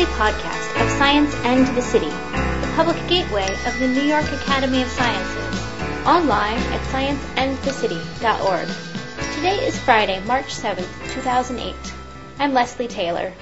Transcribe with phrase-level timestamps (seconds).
[0.00, 4.80] weekly podcast of Science and the City, the public gateway of the New York Academy
[4.80, 5.60] of Sciences,
[6.06, 8.68] online at scienceandthecity.org.
[9.34, 11.74] Today is Friday, March 7th, 2008.
[12.38, 13.34] I'm Leslie Taylor.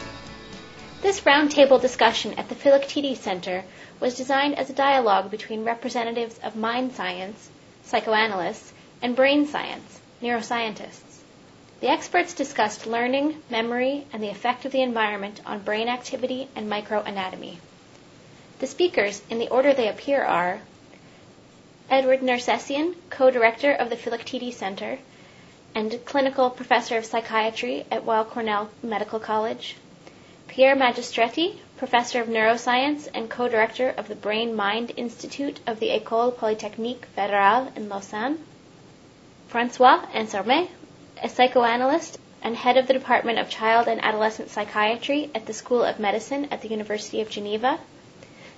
[1.00, 3.62] This roundtable discussion at the Philoctetes Center
[4.00, 7.50] was designed as a dialogue between representatives of mind science,
[7.84, 11.07] psychoanalysts, and brain science, neuroscientists.
[11.80, 16.68] The experts discussed learning, memory, and the effect of the environment on brain activity and
[16.68, 17.58] microanatomy.
[18.58, 20.60] The speakers, in the order they appear, are
[21.88, 24.98] Edward Nersessian, co-director of the Philoctetes Center
[25.72, 29.76] and clinical professor of psychiatry at Weill Cornell Medical College,
[30.48, 36.36] Pierre Magistretti, professor of neuroscience and co-director of the Brain Mind Institute of the École
[36.36, 38.44] Polytechnique Fédérale in Lausanne,
[39.46, 40.68] Francois Ansermet,
[41.22, 45.82] a psychoanalyst and head of the Department of Child and Adolescent Psychiatry at the School
[45.82, 47.78] of Medicine at the University of Geneva,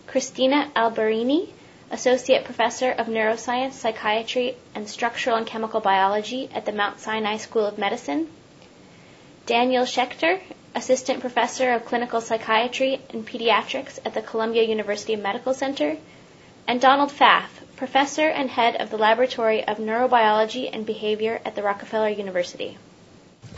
[0.07, 1.49] Christina Alberini,
[1.91, 7.67] Associate Professor of Neuroscience, Psychiatry, and Structural and Chemical Biology at the Mount Sinai School
[7.67, 8.29] of Medicine,
[9.47, 10.41] Daniel Schechter,
[10.75, 15.97] Assistant Professor of Clinical Psychiatry and Pediatrics at the Columbia University Medical Center,
[16.69, 17.49] and Donald Pfaff,
[17.81, 22.77] professor and head of the Laboratory of Neurobiology and Behavior at the Rockefeller University.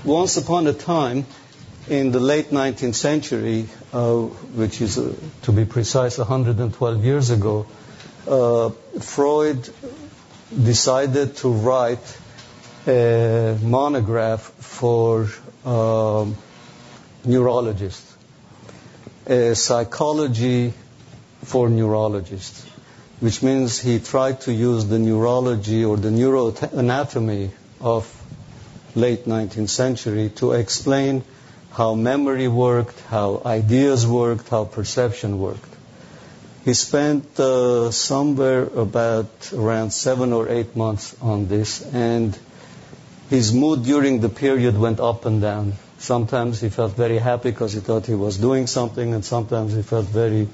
[0.04, 1.26] Once upon a time,
[1.88, 4.20] in the late 19th century, uh,
[4.60, 5.12] which is, uh,
[5.42, 7.66] to be precise, 112 years ago,
[8.28, 9.68] uh, Freud
[10.70, 12.16] decided to write
[12.86, 14.42] a monograph
[14.76, 15.28] for
[15.64, 16.36] um,
[17.24, 18.16] neurologists,
[19.26, 20.72] a psychology
[21.42, 22.71] for neurologists
[23.22, 28.04] which means he tried to use the neurology or the neuroanatomy of
[28.96, 31.22] late 19th century to explain
[31.70, 35.72] how memory worked, how ideas worked, how perception worked.
[36.64, 42.36] He spent uh, somewhere about around seven or eight months on this, and
[43.30, 45.74] his mood during the period went up and down.
[45.98, 49.82] Sometimes he felt very happy because he thought he was doing something, and sometimes he
[49.82, 50.48] felt very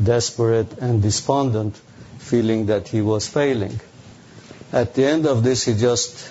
[0.00, 1.74] desperate and despondent
[2.24, 3.80] feeling that he was failing.
[4.72, 6.30] At the end of this, he just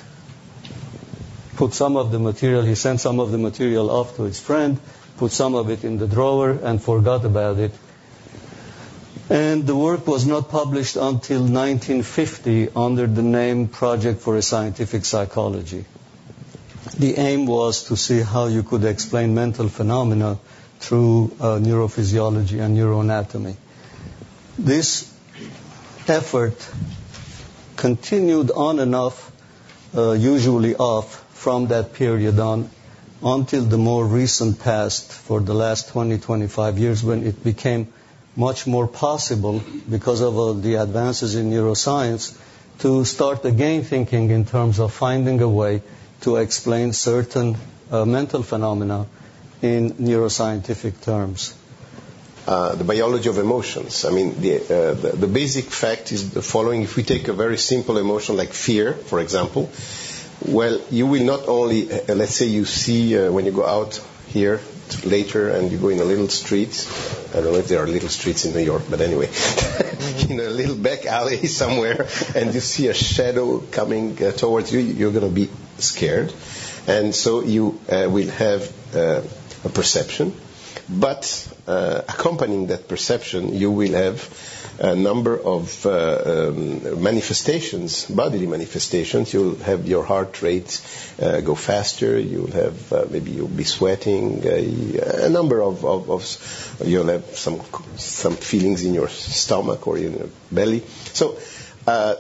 [1.56, 4.80] put some of the material, he sent some of the material off to his friend,
[5.18, 7.72] put some of it in the drawer, and forgot about it.
[9.30, 15.06] And the work was not published until 1950 under the name Project for a Scientific
[15.06, 15.86] Psychology.
[16.98, 20.40] The aim was to see how you could explain mental phenomena
[20.80, 23.56] through uh, neurophysiology and neuroanatomy.
[24.60, 25.13] This
[26.10, 26.70] effort
[27.76, 29.32] continued on and off,
[29.96, 32.70] uh, usually off, from that period on
[33.22, 37.88] until the more recent past, for the last 20, 25 years, when it became
[38.36, 42.38] much more possible, because of uh, the advances in neuroscience,
[42.80, 45.82] to start again thinking in terms of finding a way
[46.22, 47.58] to explain certain
[47.92, 49.06] uh, mental phenomena
[49.62, 51.54] in neuroscientific terms.
[52.46, 54.04] Uh, the biology of emotions.
[54.04, 56.82] I mean, the, uh, the, the, basic fact is the following.
[56.82, 59.72] If we take a very simple emotion like fear, for example,
[60.46, 64.06] well, you will not only, uh, let's say you see uh, when you go out
[64.28, 64.60] here
[65.06, 66.86] later and you go in a little street,
[67.32, 69.30] I don't know if there are little streets in New York, but anyway,
[70.30, 74.82] in a little back alley somewhere, and you see a shadow coming uh, towards you,
[74.82, 76.34] you're going to be scared.
[76.88, 80.34] And so you will have a perception
[80.90, 84.30] but uh, accompanying that perception, you will have
[84.80, 89.34] a number of uh, um, manifestations, bodily manifestations.
[89.34, 90.82] You'll have your heart rate
[91.22, 92.20] uh, go faster.
[92.20, 94.46] You'll have uh, maybe you'll be sweating.
[94.46, 97.62] Uh, a number of, of, of, you'll have some
[97.98, 100.84] some feelings in your stomach or in your belly.
[101.14, 101.38] So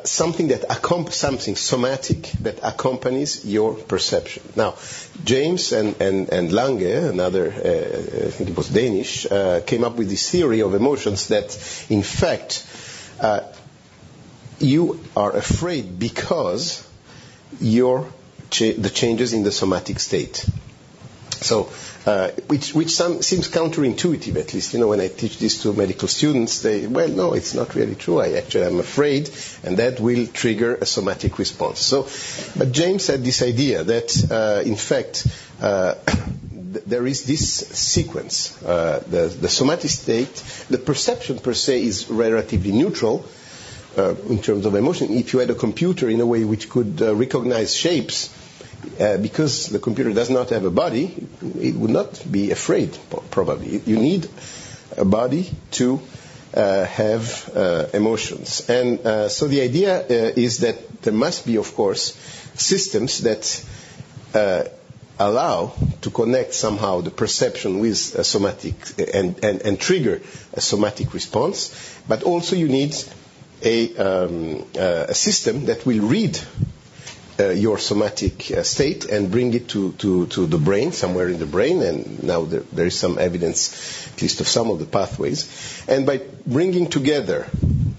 [0.03, 0.65] something that
[1.11, 4.43] something somatic that accompanies your perception.
[4.55, 4.75] Now,
[5.23, 9.95] James and, and, and Lange, another, uh, I think it was Danish, uh, came up
[9.95, 11.55] with this theory of emotions that,
[11.89, 12.65] in fact,
[13.19, 13.41] uh,
[14.59, 16.87] you are afraid because
[17.59, 18.07] your
[18.59, 20.45] the changes in the somatic state.
[21.43, 21.69] So
[22.05, 24.73] uh, which, seems counterintuitive, at least.
[24.73, 27.95] You know, when I teach this to medical students, they, well, no, it's not really
[27.95, 28.19] true.
[28.19, 29.29] I actually am afraid,
[29.63, 31.79] and that will trigger a somatic response.
[31.79, 32.07] So,
[32.57, 35.27] but James had this idea that, uh, in fact,
[35.61, 35.95] uh,
[36.85, 38.49] there is this sequence.
[38.49, 40.35] The, the somatic state,
[40.69, 43.25] the perception per se is relatively neutral,
[43.95, 45.13] in terms of emotion.
[45.13, 48.29] If you had a computer in a way which could recognize shapes,
[48.99, 51.27] uh, because the computer does not have a body,
[51.59, 52.97] it would not be afraid,
[53.31, 53.79] probably.
[53.85, 54.29] You need
[54.97, 56.01] a body to
[56.53, 58.69] uh, have uh, emotions.
[58.69, 62.13] And uh, so the idea uh, is that there must be, of course,
[62.55, 63.65] systems that
[64.33, 64.63] uh,
[65.19, 68.75] allow to connect somehow the perception with a somatic
[69.13, 70.21] and, and, and trigger
[70.53, 71.73] a somatic response,
[72.07, 72.95] but also you need
[73.63, 76.37] a, um, a system that will read
[77.39, 81.45] your somatic uh, state and bring it to, to, to the brain, somewhere in the
[81.45, 85.83] brain, and now there, there is some evidence, at least of some of the pathways.
[85.87, 87.47] And by bringing together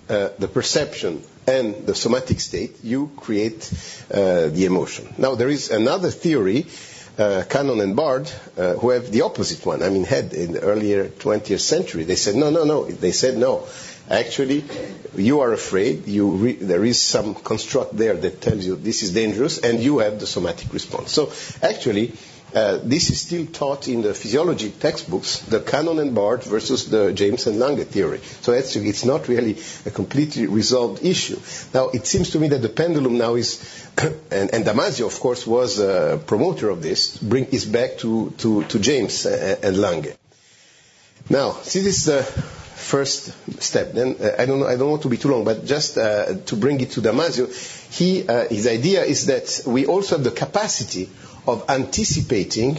[0.08, 3.70] uh, the perception and the somatic state, you create
[4.12, 5.12] uh, the emotion.
[5.18, 6.66] Now, there is another theory,
[7.18, 9.82] uh, Cannon and Bard, uh, who have the opposite one.
[9.82, 12.84] I mean, had in the earlier 20th century, they said, no, no, no.
[12.84, 13.66] They said, no.
[14.10, 14.64] Actually,
[15.16, 16.06] you are afraid.
[16.06, 19.98] You re- there is some construct there that tells you this is dangerous, and you
[20.00, 21.12] have the somatic response.
[21.12, 22.12] So, actually,
[22.54, 27.12] uh, this is still taught in the physiology textbooks, the Cannon and Bard versus the
[27.12, 28.20] James and Lange theory.
[28.42, 31.40] So it's not really a completely resolved issue.
[31.72, 33.58] Now, it seems to me that the pendulum now is,
[34.30, 38.62] and, and, Damasio, of course, was a promoter of this, bring is back to, to,
[38.64, 40.14] to James and Lange.
[41.28, 42.24] Now, see this uh,
[42.94, 43.92] first step.
[43.92, 46.34] Then uh, I don't know, I don't want to be too long, but just uh,
[46.46, 47.46] to bring it to Damasio,
[47.98, 48.20] he,
[48.54, 51.08] his idea is that we also have the capacity
[51.48, 52.78] of anticipating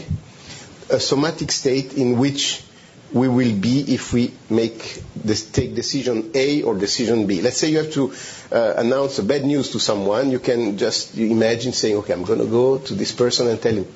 [0.89, 2.63] a somatic state in which
[3.11, 7.41] we will be if we make this, take decision A or decision B.
[7.41, 8.13] Let's say you have to
[8.53, 10.31] uh, announce a bad news to someone.
[10.31, 13.73] You can just imagine saying, "Okay, I'm going to go to this person and tell
[13.73, 13.87] him,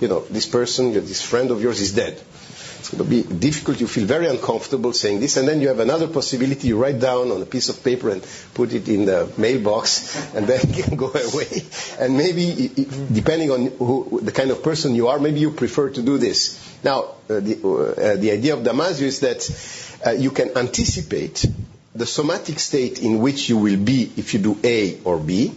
[0.00, 2.20] you know, this person, this friend of yours is dead."
[2.82, 3.78] It's going to be difficult.
[3.80, 6.66] You feel very uncomfortable saying this, and then you have another possibility.
[6.66, 10.48] You write down on a piece of paper and put it in the mailbox, and
[10.48, 11.62] then you can go away.
[12.00, 12.70] And maybe,
[13.12, 16.58] depending on who, the kind of person you are, maybe you prefer to do this.
[16.82, 19.48] Now, uh, the, uh, the, idea of Damasio is that
[20.04, 21.46] uh, you can anticipate
[21.94, 25.54] the somatic state in which you will be if you do A or B,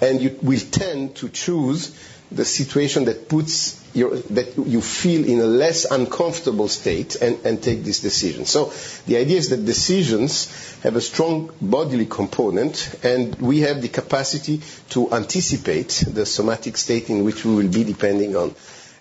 [0.00, 1.94] and you will tend to choose
[2.30, 7.84] the situation that puts that you feel in a less uncomfortable state and, and take
[7.84, 8.44] this decision.
[8.46, 8.72] So
[9.06, 14.60] the idea is that decisions have a strong bodily component and we have the capacity
[14.90, 18.54] to anticipate the somatic state in which we will be depending on.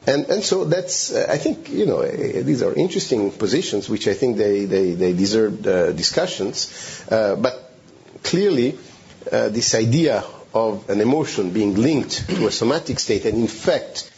[0.07, 2.09] And, and so that's, uh, I think, you know, uh,
[2.43, 7.05] these are interesting positions which I think they, they, they deserve uh, discussions.
[7.09, 7.71] Uh, but
[8.23, 8.77] clearly,
[9.31, 10.23] uh, this idea
[10.53, 14.10] of an emotion being linked to a somatic state and in fact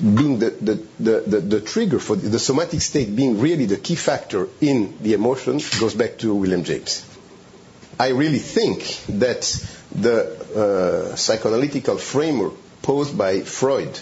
[0.00, 5.60] being the, trigger for the somatic state being really the key factor in the emotion
[5.78, 7.04] goes back to William James.
[7.98, 8.82] I really think
[9.20, 9.42] that
[9.92, 13.98] the uh, psychoanalytical framework posed by Freud,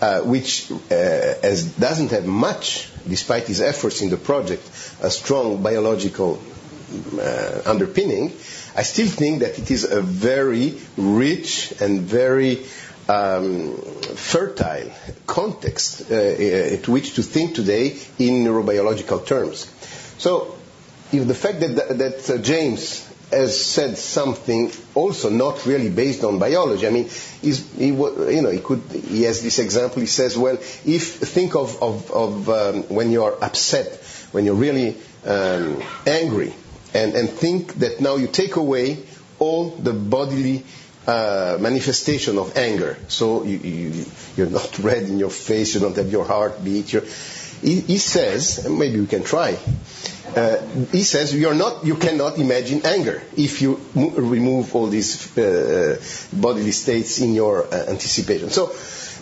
[0.00, 4.62] uh, which uh, as doesn't have much, despite his efforts in the project,
[5.02, 6.40] a strong biological
[7.66, 8.32] underpinning,
[8.74, 12.64] I still think that it is a very rich and very
[13.08, 14.90] fertile
[15.26, 19.66] context uh, at which to think today in neurobiological terms.
[20.18, 20.54] So,
[21.10, 26.38] if the fact that, that uh, James has said something also not really based on
[26.38, 26.86] biology.
[26.86, 27.08] I mean,
[27.42, 27.52] he,
[27.88, 28.82] you know, he could.
[28.90, 30.00] He has this example.
[30.00, 33.92] He says, well, if think of, of, of um, when you are upset,
[34.32, 36.54] when you're really um, angry,
[36.94, 38.98] and, and think that now you take away
[39.38, 42.96] all the bodily uh, manifestation of anger.
[43.08, 44.04] So you, you,
[44.36, 46.90] you're not red in your face, you don't have your heart beat.
[46.90, 49.58] He, he, says, maybe we can try.
[50.36, 50.58] Uh,
[50.92, 56.00] he says you're not, you cannot imagine anger if you mo- remove all these uh,
[56.32, 58.50] bodily states in your uh, anticipation.
[58.50, 58.72] So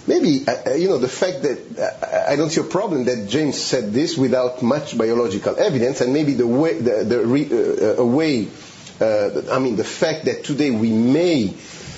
[0.07, 3.61] maybe uh, uh, you know the fact that I don't see a problem that James
[3.61, 7.45] said this without much biological evidence, and maybe the way the, the re,
[8.02, 8.49] way.
[8.99, 11.55] I mean, the fact that today we may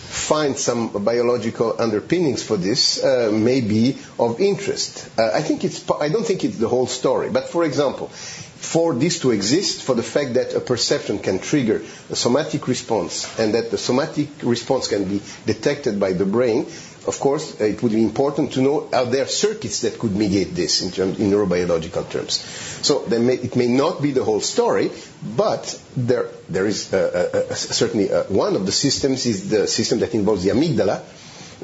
[0.09, 5.09] find some biological underpinnings for this uh, may be of interest.
[5.19, 5.85] Uh, I think it's.
[5.91, 7.29] I don't think it's the whole story.
[7.31, 11.83] But for example, for this to exist, for the fact that a perception can trigger
[12.11, 16.67] a somatic response and that the somatic response can be detected by the brain,
[17.09, 20.83] of course, it would be important to know are there circuits that could mediate this
[20.83, 22.35] in, terms, in neurobiological terms.
[22.83, 24.91] So may, it may not be the whole story,
[25.23, 30.01] but there, there is uh, uh, certainly uh, one of the systems is the system
[30.01, 31.01] that involves the amygdala,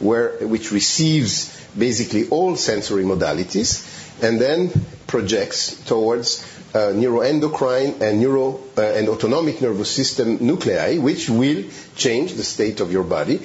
[0.00, 3.84] where, which receives basically all sensory modalities
[4.22, 4.72] and then
[5.06, 6.42] projects towards
[6.74, 11.64] uh, neuroendocrine and neuro uh, and autonomic nervous system nuclei, which will
[11.96, 13.40] change the state of your body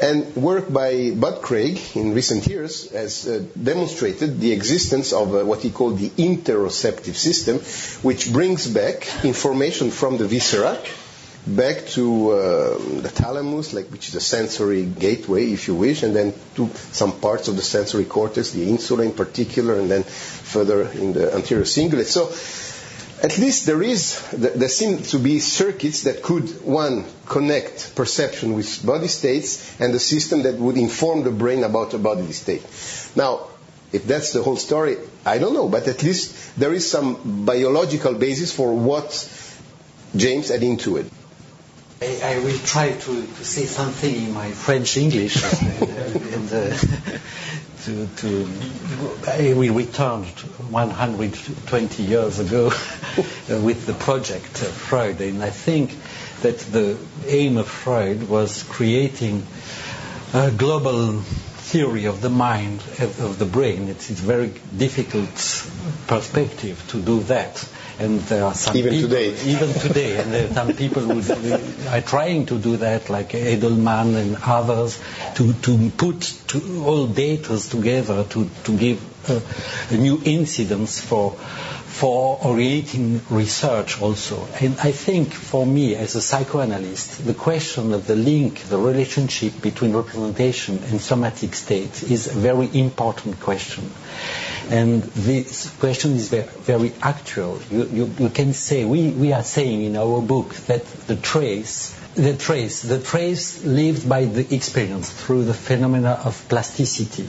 [0.00, 5.44] And work by Bud Craig in recent years has uh, demonstrated the existence of uh,
[5.44, 7.58] what he called the interoceptive system,
[8.02, 10.78] which brings back information from the viscera
[11.46, 16.14] back to uh, the thalamus, like which is a sensory gateway, if you wish, and
[16.14, 20.82] then to some parts of the sensory cortex, the insula in particular, and then further
[20.82, 22.06] in the anterior cingulate.
[22.06, 22.26] So
[23.22, 28.84] at least there is, there seem to be circuits that could, one, connect perception with
[28.84, 32.62] body states and a system that would inform the brain about a body state.
[33.16, 33.48] Now,
[33.92, 38.14] if that's the whole story, I don't know, but at least there is some biological
[38.14, 39.10] basis for what
[40.14, 41.06] James had into it.
[42.00, 45.42] I, I will try to, to, say something in my French English.
[45.82, 46.76] and, uh,
[47.84, 52.66] to, to we returned 120 years ago
[53.48, 55.96] with the project uh, Freud, and I think
[56.42, 59.44] that the aim of Freud was creating
[60.32, 63.88] a global theory of the mind, of the brain.
[63.88, 65.34] It's a very difficult
[66.06, 70.48] perspective to do that and there are some even people, today, even today, and there
[70.48, 75.00] are some people who are trying to do that, like Edelman and others,
[75.34, 79.02] to to put to all data together to to give
[79.90, 81.36] new incidence for
[81.88, 84.46] for orienting research also.
[84.60, 89.60] And I think for me as a psychoanalyst, the question of the link, the relationship
[89.62, 93.90] between representation and somatic state is a very important question.
[94.68, 97.58] And this question is very, very actual.
[97.70, 101.98] You, you, you, can say, we, we are saying in our book that the trace,
[102.14, 107.28] the trace, the trace lived by the experience through the phenomena of plasticity.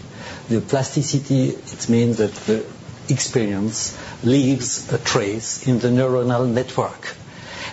[0.50, 2.66] The plasticity, it means that the
[3.10, 7.16] experience leaves a trace in the neuronal network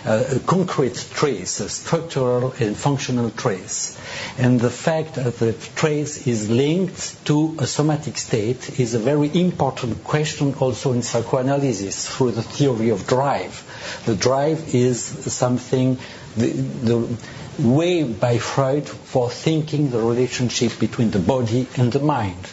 [0.07, 3.97] a concrete trace, a structural and functional trace.
[4.37, 9.29] And the fact that the trace is linked to a somatic state is a very
[9.37, 13.63] important question also in psychoanalysis through the theory of drive.
[14.05, 15.97] The drive is something,
[16.37, 17.17] the, the
[17.59, 22.47] way by Freud for thinking the relationship between the body and the mind.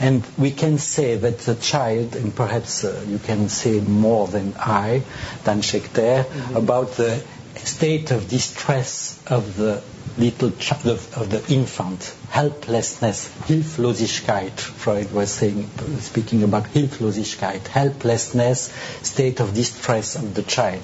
[0.00, 4.54] And we can say that the child, and perhaps uh, you can say more than
[4.56, 5.02] I,
[5.44, 6.56] than Schechter, mm-hmm.
[6.56, 7.22] about the
[7.56, 9.82] state of distress of the
[10.16, 15.68] little child, of, the infant, helplessness, Hilflosigkeit, Freud was saying,
[16.00, 18.72] speaking about Hilflosigkeit, helplessness,
[19.02, 20.82] state of distress of the child.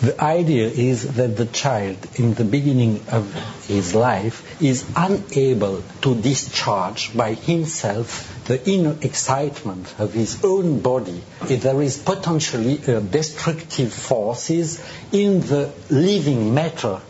[0.00, 3.32] The idea is that the child, in the beginning of
[3.66, 11.22] his life, is unable to discharge by himself the inner excitement of his own body,
[11.48, 14.82] If there is potentially uh, destructive forces
[15.12, 17.00] in the living matter,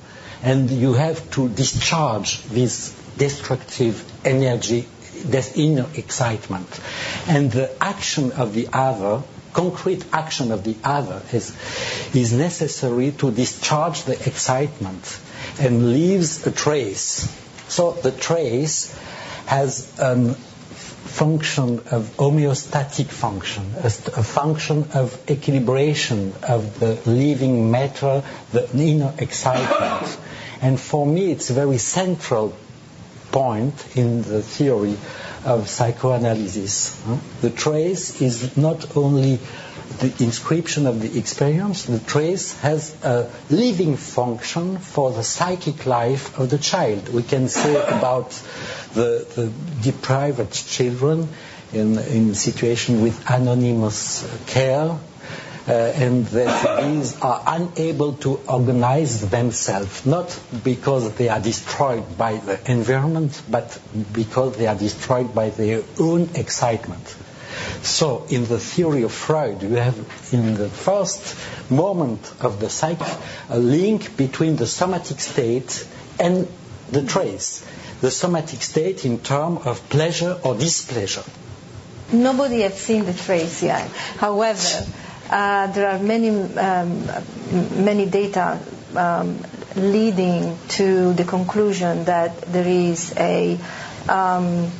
[0.43, 4.87] and you have to discharge this destructive energy,
[5.25, 6.81] this inner excitement.
[7.29, 9.23] And the action of the other
[9.53, 11.55] concrete action of the other is,
[12.15, 15.19] is necessary to discharge the excitement
[15.61, 17.31] and leaves a trace.
[17.69, 18.97] So the trace
[19.47, 20.35] has an
[21.13, 28.23] function of homeostatic function, a, a, function of equilibration of the living matter,
[28.53, 30.19] the inner excitement.
[30.62, 32.54] And for me, it's a very central
[33.33, 34.97] point in the theory
[35.45, 36.97] of psychoanalysis.
[37.40, 39.40] The trace is not only
[39.99, 46.38] the inscription of the experience, the trace has a living function for the psychic life
[46.38, 47.12] of the child.
[47.12, 48.31] We can say about
[48.95, 49.52] the, the
[49.83, 51.28] deprived children
[51.73, 54.97] in, in situation with anonymous care,
[55.66, 62.59] and that these are unable to organize themselves, not because they are destroyed by the
[62.71, 63.78] environment, but
[64.12, 67.14] because they are destroyed by their own excitement.
[67.83, 69.97] So, in the theory of Freud, you have
[70.33, 71.37] in the first
[71.71, 73.12] moment of the psyche
[73.49, 75.87] a link between the somatic state
[76.19, 76.49] and
[76.90, 77.64] the trace.
[78.00, 81.23] The somatic state in terms of pleasure or displeasure.
[82.12, 83.88] Nobody has seen the trace yet.
[84.19, 84.85] However, uh,
[85.33, 87.07] there are many, um,
[87.85, 88.61] many data
[88.95, 89.39] um,
[89.77, 93.59] leading to the conclusion that there is a
[94.09, 94.71] um,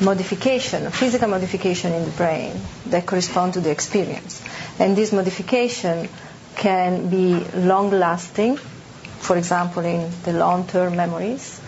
[0.00, 4.42] modification, a physical modification in the brain that correspond to the experience.
[4.78, 6.08] And this modification
[6.56, 11.60] can be long-lasting, for example, in the long-term memories.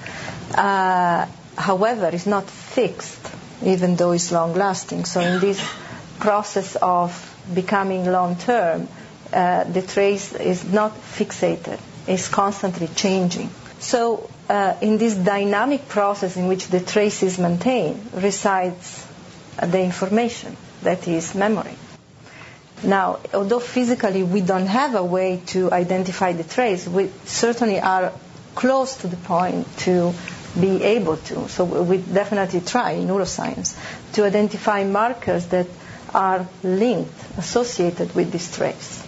[0.54, 1.26] Uh,
[1.56, 3.20] however, it's not fixed,
[3.62, 5.04] even though it's long-lasting.
[5.04, 5.60] So in this
[6.18, 8.88] process of becoming long term,
[9.32, 13.50] uh, the trace is not fixated, it's constantly changing.
[13.78, 19.06] So uh, in this dynamic process in which the trace is maintained resides
[19.56, 21.76] the information that is memory.
[22.82, 28.12] Now, although physically we don't have a way to identify the trace, we certainly are
[28.54, 30.14] close to the point to
[30.58, 31.48] be able to.
[31.48, 33.76] So we definitely try in neuroscience
[34.14, 35.66] to identify markers that
[36.14, 39.06] are linked, associated with this trace.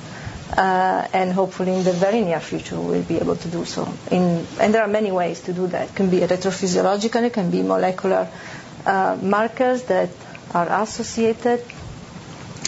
[0.56, 3.90] Uh, and hopefully in the very near future we'll be able to do so.
[4.10, 5.88] In, and there are many ways to do that.
[5.88, 8.28] It can be electrophysiological, it can be molecular
[8.84, 10.10] uh, markers that
[10.52, 11.64] are associated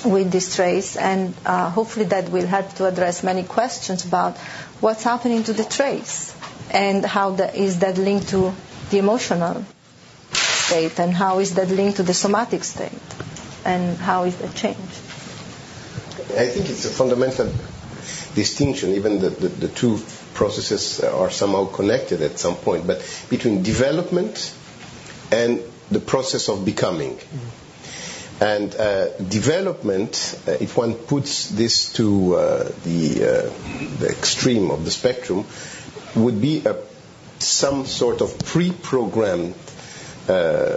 [0.04, 4.36] with this trace, and uh, hopefully that will help to address many questions about
[4.80, 6.34] what's happening to the trace
[6.70, 8.54] and how the, is that linked to
[8.90, 9.64] the emotional
[10.32, 12.92] state and how is that linked to the somatic state
[13.64, 14.80] and how is that changed.
[16.36, 17.52] I think it's a fundamental
[18.34, 20.00] distinction, even the, the, the two
[20.34, 24.54] processes are somehow connected at some point, but between development
[25.30, 27.16] and the process of becoming.
[27.16, 28.42] Mm-hmm.
[28.42, 34.84] And uh, development, uh, if one puts this to uh, the, uh, the extreme of
[34.84, 35.44] the spectrum,
[36.16, 36.76] would be a,
[37.38, 39.54] some sort of pre-programmed
[40.28, 40.76] uh,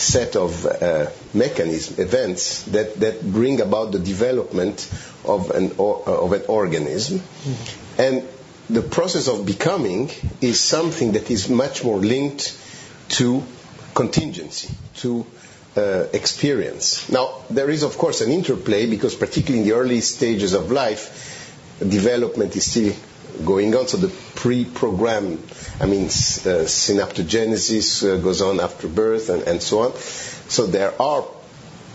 [0.00, 4.90] set of uh, mechanisms, events that, that bring about the development
[5.24, 7.18] of an, or, of an organism.
[7.18, 8.00] Mm-hmm.
[8.00, 8.28] And
[8.68, 12.56] the process of becoming is something that is much more linked
[13.10, 13.42] to
[13.94, 15.26] contingency, to
[15.76, 17.08] uh, experience.
[17.08, 21.36] Now, there is, of course, an interplay because, particularly in the early stages of life,
[21.80, 22.92] development is still
[23.44, 23.86] going on.
[23.88, 25.42] So the pre-programmed,
[25.80, 29.96] I mean, uh, synaptogenesis uh, goes on after birth and, and, so on.
[29.96, 31.22] So there are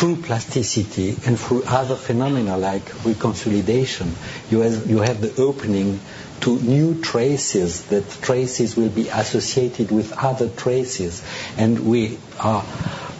[0.00, 4.08] through plasticity and through other phenomena like reconsolidation,
[4.50, 6.00] you have, you have the opening
[6.40, 11.22] to new traces, that traces will be associated with other traces.
[11.58, 12.64] And we are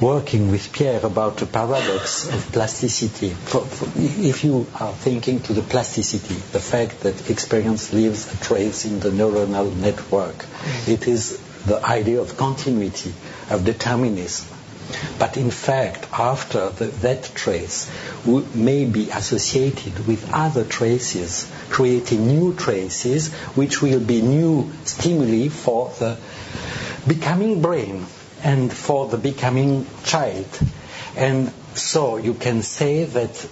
[0.00, 3.28] working with Pierre about the paradox of plasticity.
[3.28, 8.42] For, for, if you are thinking to the plasticity, the fact that experience leaves a
[8.42, 10.46] trace in the neuronal network,
[10.88, 13.12] it is the idea of continuity,
[13.50, 14.46] of determinism.
[15.18, 17.90] But in fact, after the, that trace
[18.54, 25.92] may be associated with other traces, creating new traces, which will be new stimuli for
[25.98, 26.16] the
[27.06, 28.06] becoming brain
[28.42, 30.48] and for the becoming child.
[31.16, 33.48] And so you can say that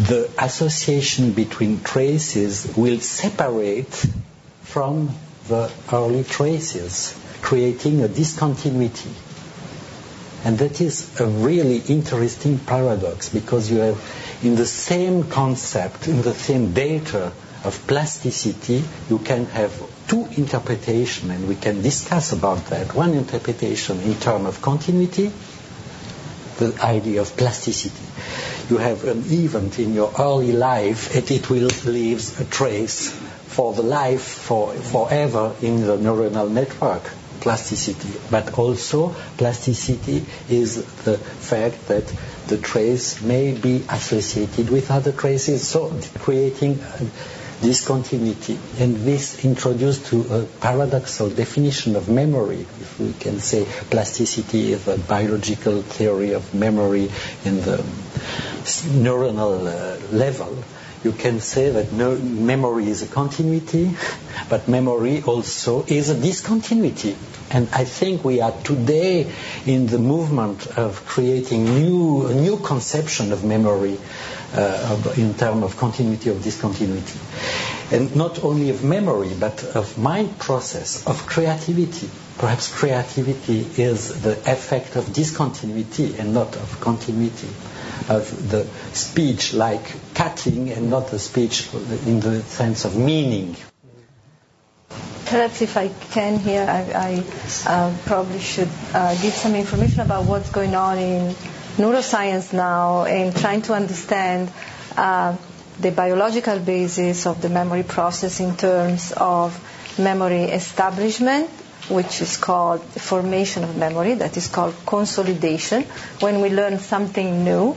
[0.00, 4.04] the association between traces will separate
[4.62, 5.10] from
[5.48, 9.10] the early traces, creating a discontinuity.
[10.44, 16.20] And that is a really interesting paradox because you have in the same concept, in
[16.20, 17.32] the same data
[17.64, 19.72] of plasticity, you can have
[20.06, 22.94] two interpretations, and we can discuss about that.
[22.94, 25.32] One interpretation in terms of continuity,
[26.58, 28.04] the idea of plasticity.
[28.68, 33.10] You have an event in your early life, and it will leave a trace
[33.46, 37.10] for the life for forever in the neuronal network
[37.44, 42.06] plasticity, but also plasticity is the fact that
[42.48, 46.80] the trace may be associated with other traces, so creating
[47.60, 48.58] discontinuity.
[48.78, 54.88] And this introduced to a paradoxical definition of memory, if we can say plasticity is
[54.88, 57.10] a biological theory of memory
[57.44, 57.76] in the
[59.04, 60.64] neuronal uh, level
[61.04, 63.94] you can say that no, memory is a continuity,
[64.48, 67.16] but memory also is a discontinuity.
[67.50, 69.30] And I think we are today
[69.66, 73.98] in the movement of creating new, a new conception of memory
[74.54, 77.18] uh, in terms of continuity of discontinuity.
[77.90, 82.08] and not only of memory, but of mind process, of creativity.
[82.38, 87.48] Perhaps creativity is the effect of discontinuity and not of continuity,
[88.08, 91.68] of the speech like cutting and not the speech
[92.06, 93.56] in the sense of meaning.
[95.26, 97.24] Perhaps if I can here, I, I
[97.66, 101.34] uh, probably should uh, give some information about what's going on in
[101.76, 104.50] neuroscience now and trying to understand
[104.96, 105.36] uh,
[105.80, 109.58] the biological basis of the memory process in terms of
[109.98, 111.50] memory establishment,
[111.88, 115.82] which is called formation of memory, that is called consolidation,
[116.20, 117.76] when we learn something new.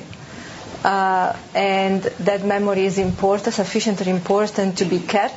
[0.84, 5.36] Uh, and that memory is important, sufficiently important to be kept,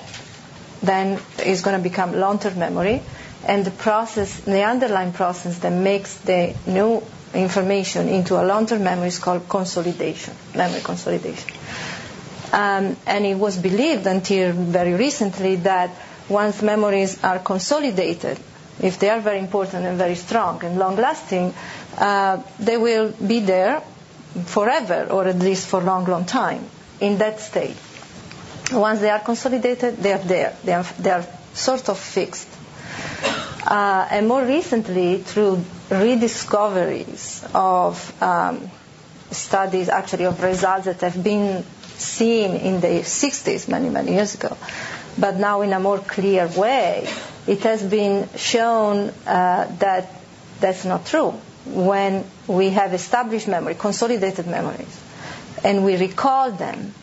[0.82, 3.02] then it's going to become long-term memory.
[3.44, 7.02] And the process, the underlying process that makes the new
[7.34, 11.50] information into a long-term memory is called consolidation, memory consolidation.
[12.52, 15.90] Um, and it was believed until very recently that
[16.28, 18.38] once memories are consolidated,
[18.82, 21.54] if they are very important and very strong and long-lasting,
[21.98, 23.82] uh, they will be there
[24.46, 26.64] forever, or at least for a long, long time,
[27.00, 27.76] in that state.
[28.72, 30.56] Once they are consolidated, they are there.
[30.64, 32.48] They are, they are sort of fixed.
[33.66, 38.70] Uh, and more recently, through rediscoveries of um,
[39.30, 41.64] studies, actually of results that have been
[41.96, 44.56] seen in the 60s, many, many years ago,
[45.18, 47.06] but now in a more clear way,
[47.46, 50.10] it has been shown uh, that
[50.60, 51.30] that's not true.
[51.66, 55.00] When we have established memory, consolidated memories,
[55.64, 56.94] and we recall them,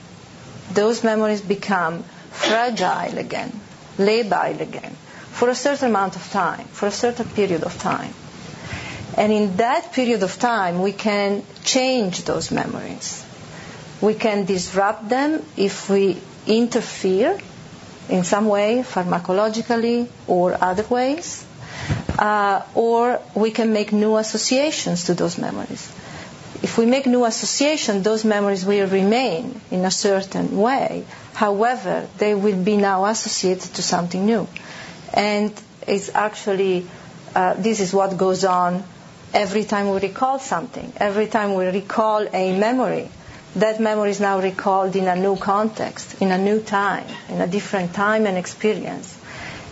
[0.71, 3.59] those memories become fragile again,
[3.97, 4.95] labile again,
[5.31, 8.13] for a certain amount of time, for a certain period of time.
[9.15, 13.23] And in that period of time, we can change those memories.
[14.01, 17.39] We can disrupt them if we interfere
[18.09, 21.45] in some way, pharmacologically or other ways.
[22.17, 25.91] Uh, or we can make new associations to those memories.
[26.63, 31.05] If we make new associations, those memories will remain in a certain way.
[31.33, 34.47] However, they will be now associated to something new.
[35.13, 35.53] And
[35.85, 36.87] it's actually,
[37.35, 38.83] uh, this is what goes on
[39.33, 43.09] every time we recall something, every time we recall a memory.
[43.57, 47.47] That memory is now recalled in a new context, in a new time, in a
[47.47, 49.17] different time and experience.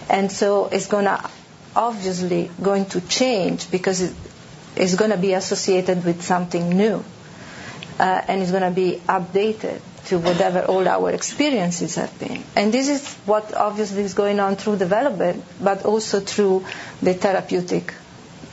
[0.10, 1.30] And so it's going to
[1.76, 4.16] obviously going to change because it,
[4.76, 7.04] it's going to be associated with something new.
[8.00, 12.44] Uh, and it's going to be updated to whatever all our experiences have been.
[12.56, 16.66] And this is what obviously is going on through development, but also through
[17.02, 17.94] the therapeutic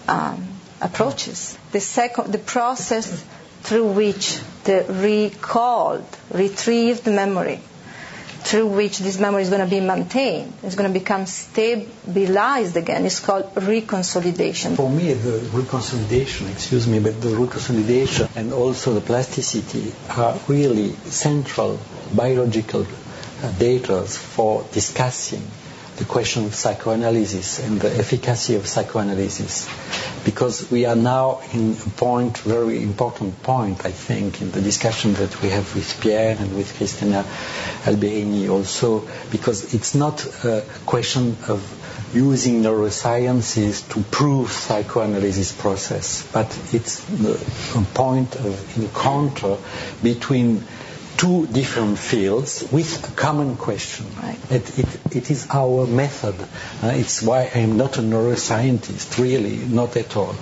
[0.08, 0.46] um,
[0.80, 1.58] approaches.
[1.72, 3.24] The second, the process
[3.62, 7.60] through which the recalled, retrieved memory,
[8.42, 13.06] through which this memory is going to be maintained, is going to become stabilized again,
[13.06, 14.76] is called reconsolidation.
[14.76, 20.90] For me, the reconsolidation, excuse me, but the reconsolidation and also the plasticity are really
[21.06, 21.78] central
[22.14, 25.42] biological uh, data for discussing
[25.96, 29.68] the question of psychoanalysis and the efficacy of psychoanalysis.
[30.24, 35.14] Because we are now in a point, very important point, I think, in the discussion
[35.14, 37.24] that we have with Pierre and with Christina
[37.84, 41.60] Alberini also, because it's not a question of
[42.14, 47.02] using neurosciences to prove psychoanalysis process, but it's
[47.74, 49.56] a point of encounter
[50.02, 50.64] between
[51.22, 54.04] two different fields with a common question.
[54.20, 54.40] Right.
[54.50, 56.34] It, it, it is our method.
[56.82, 60.34] Uh, it's why I am not a neuroscientist, really, not at all.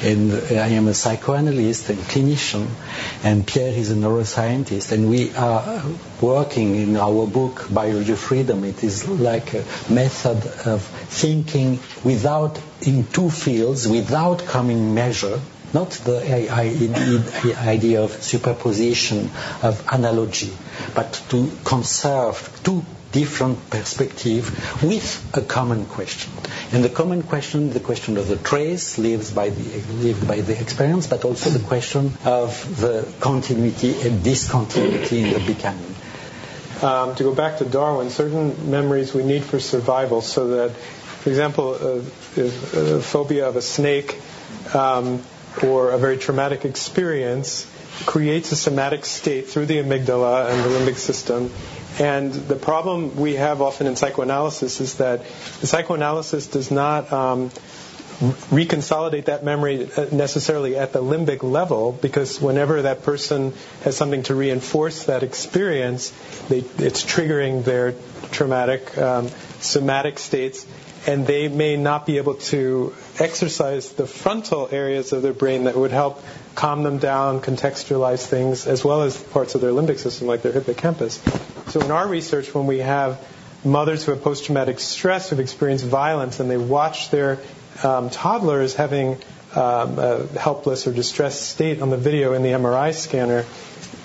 [0.00, 2.66] And uh, I am a psychoanalyst and clinician,
[3.22, 5.82] and Pierre is a neuroscientist, and we are
[6.22, 8.64] working in our book, Biology of Freedom.
[8.64, 15.40] It is like a method of thinking without, in two fields, without common measure,
[15.74, 19.30] not the idea of superposition,
[19.62, 20.52] of analogy,
[20.94, 24.50] but to conserve two different perspectives
[24.82, 26.32] with a common question.
[26.72, 30.58] And the common question, the question of the trace lived by the, lived by the
[30.58, 35.94] experience, but also the question of the continuity and discontinuity in the becoming.
[36.82, 41.28] Um, to go back to Darwin, certain memories we need for survival so that, for
[41.30, 44.18] example, uh, a phobia of a snake
[44.74, 45.22] um,
[45.62, 47.66] or a very traumatic experience
[48.06, 51.50] creates a somatic state through the amygdala and the limbic system.
[51.98, 55.20] And the problem we have often in psychoanalysis is that
[55.60, 57.50] the psychoanalysis does not um,
[58.50, 64.22] reconsolidate that memory uh, necessarily at the limbic level because whenever that person has something
[64.24, 66.10] to reinforce that experience,
[66.48, 67.94] they, it's triggering their
[68.30, 69.28] traumatic um,
[69.62, 70.66] somatic states,
[71.06, 75.76] and they may not be able to exercise the frontal areas of their brain that
[75.76, 76.22] would help
[76.54, 80.52] calm them down, contextualize things, as well as parts of their limbic system like their
[80.52, 81.20] hippocampus.
[81.68, 83.24] So in our research, when we have
[83.64, 87.38] mothers who have post-traumatic stress, who've experienced violence, and they watch their
[87.82, 89.18] um, toddlers having
[89.54, 93.44] um, a helpless or distressed state on the video in the MRI scanner,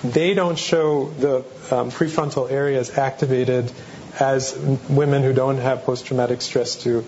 [0.04, 1.36] they don't show the
[1.70, 3.70] um, prefrontal areas activated
[4.18, 4.56] as
[4.88, 7.04] women who don't have post-traumatic stress do.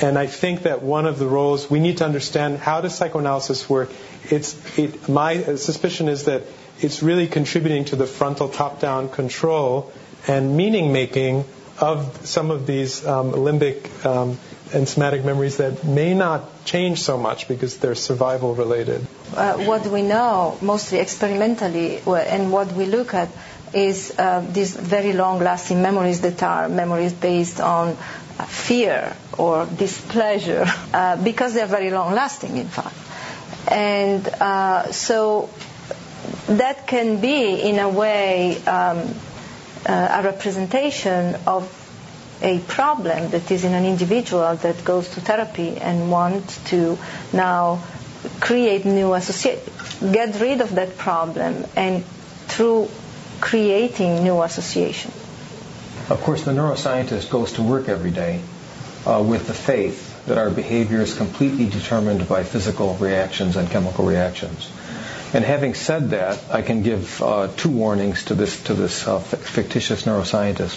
[0.00, 3.68] And I think that one of the roles we need to understand how does psychoanalysis
[3.68, 3.90] work.
[4.30, 6.42] It's it, my suspicion is that
[6.80, 9.92] it's really contributing to the frontal top-down control
[10.26, 11.44] and meaning making
[11.78, 14.38] of some of these um, limbic um,
[14.72, 19.06] and somatic memories that may not change so much because they're survival related.
[19.34, 23.28] Uh, what we know, mostly experimentally, and what we look at
[23.72, 27.96] is uh, these very long lasting memories that are memories based on
[28.38, 32.94] uh, fear or displeasure uh, because they're very long lasting, in fact.
[33.68, 35.48] And uh, so
[36.48, 39.14] that can be, in a way, um,
[39.86, 41.78] uh, a representation of
[42.42, 46.98] a problem that is in an individual that goes to therapy and wants to
[47.32, 47.82] now
[48.40, 49.68] create new associate,
[50.00, 52.04] get rid of that problem, and
[52.48, 52.88] through
[53.40, 55.10] creating new association.
[56.08, 58.40] Of course, the neuroscientist goes to work every day
[59.06, 64.04] uh, with the faith that our behavior is completely determined by physical reactions and chemical
[64.04, 64.70] reactions.
[65.34, 69.18] And having said that, I can give uh, two warnings to this to this uh,
[69.18, 70.76] fictitious neuroscientist.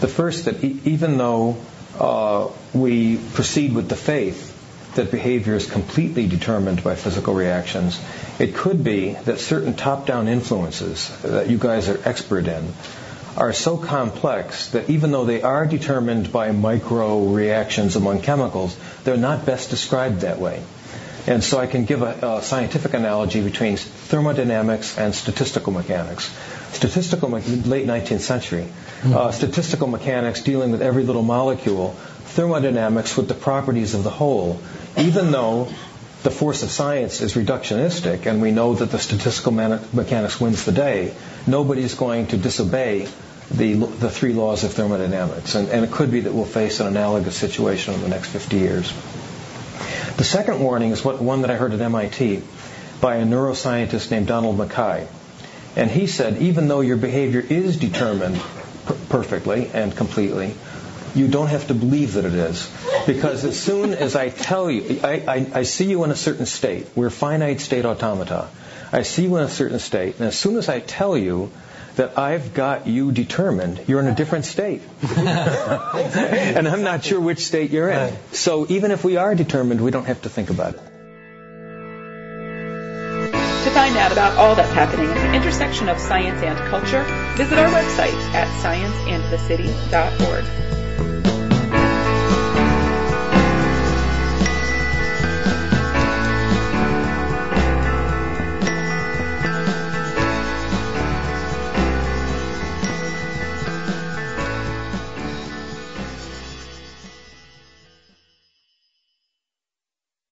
[0.00, 1.56] The first that e- even though
[1.98, 4.53] uh, we proceed with the faith
[4.94, 8.00] that behavior is completely determined by physical reactions,
[8.38, 12.72] it could be that certain top-down influences that you guys are expert in
[13.36, 19.16] are so complex that even though they are determined by micro reactions among chemicals, they're
[19.16, 20.62] not best described that way.
[21.26, 26.30] And so I can give a, a, scientific analogy between thermodynamics and statistical mechanics.
[26.72, 29.14] Statistical, late 19th century, mm-hmm.
[29.14, 31.92] uh, statistical mechanics dealing with every little molecule,
[32.34, 34.60] thermodynamics with the properties of the whole.
[34.96, 35.68] Even though
[36.22, 40.72] the force of science is reductionistic and we know that the statistical mechanics wins the
[40.72, 41.14] day,
[41.46, 43.08] nobody's going to disobey
[43.50, 45.54] the, the three laws of thermodynamics.
[45.54, 48.56] And, and it could be that we'll face an analogous situation in the next 50
[48.56, 48.92] years.
[50.16, 52.42] The second warning is what, one that I heard at MIT
[53.00, 55.06] by a neuroscientist named Donald Mackay.
[55.76, 58.40] And he said, even though your behavior is determined
[58.86, 60.54] per- perfectly and completely,
[61.14, 62.70] you don't have to believe that it is.
[63.06, 66.46] Because as soon as I tell you, I, I, I see you in a certain
[66.46, 68.48] state, we're finite state automata.
[68.92, 71.50] I see you in a certain state, and as soon as I tell you
[71.96, 73.80] that I've got you determined.
[73.86, 74.82] You're in a different state.
[75.16, 78.14] and I'm not sure which state you're in.
[78.32, 80.80] So even if we are determined, we don't have to think about it.
[83.64, 87.04] To find out about all that's happening at the intersection of science and culture,
[87.36, 90.83] visit our website at scienceandthecity.org.